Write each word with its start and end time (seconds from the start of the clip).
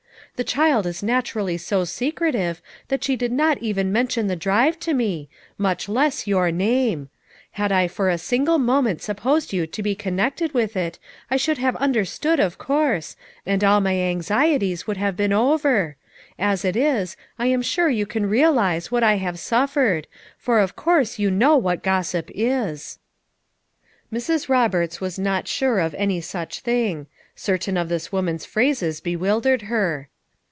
The 0.37 0.45
child 0.45 0.87
is 0.87 1.03
naturally 1.03 1.55
so 1.57 1.83
secretive 1.83 2.63
that 2.87 3.03
she 3.03 3.15
did 3.15 3.29
256 3.29 3.35
FOUR 3.35 3.61
MOTHERS 3.61 3.61
AT 3.61 3.69
CHAUTAUQUA 3.69 3.69
not 3.69 3.69
even 3.69 3.91
mention 3.91 4.27
the 4.27 4.41
drive 4.41 4.79
to 4.79 4.93
mo, 4.95 5.27
must 5.59 5.87
loss 5.89 6.25
your 6.25 6.51
name; 6.51 7.09
had 7.51 7.71
I 7.71 7.87
for 7.87 8.09
a 8.09 8.17
single 8.17 8.57
moment 8.57 9.03
supposed 9.03 9.53
you 9.53 9.67
to 9.67 9.83
bo 9.83 9.93
connected 9.93 10.55
with 10.55 10.75
it 10.75 10.97
I 11.29 11.37
should 11.37 11.59
have 11.59 11.75
un 11.75 11.93
derstood, 11.93 12.39
of 12.43 12.57
course, 12.57 13.15
and 13.45 13.63
all 13.63 13.81
my 13.81 13.93
anxieties 13.95 14.87
would 14.87 14.97
have 14.97 15.15
been 15.15 15.31
over; 15.33 15.95
as 16.39 16.65
it 16.65 16.75
is, 16.75 17.15
I 17.37 17.45
am 17.45 17.61
sure 17.61 17.89
you 17.89 18.07
can 18.07 18.25
realize 18.25 18.89
what 18.91 19.03
I 19.03 19.15
have 19.17 19.37
suffered, 19.37 20.07
for 20.39 20.57
of 20.59 20.75
course 20.75 21.19
you 21.19 21.29
know 21.29 21.55
what 21.55 21.83
gossip 21.83 22.31
is." 22.33 22.97
Mrs. 24.11 24.49
Roberts 24.49 24.99
was 24.99 25.19
not 25.19 25.47
sure 25.47 25.77
of 25.77 25.93
any 25.95 26.19
such 26.19 26.61
thing; 26.61 27.05
certain 27.35 27.77
of 27.77 27.89
this 27.89 28.11
woman's 28.11 28.45
phrases 28.45 29.01
bewil 29.01 29.39
dered 29.43 29.63
her. 29.63 30.07